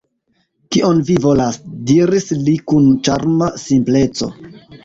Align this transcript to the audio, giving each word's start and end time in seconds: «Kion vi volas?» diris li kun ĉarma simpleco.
«Kion 0.75 1.01
vi 1.09 1.17
volas?» 1.25 1.59
diris 1.91 2.25
li 2.47 2.57
kun 2.73 2.91
ĉarma 3.09 3.53
simpleco. 3.67 4.33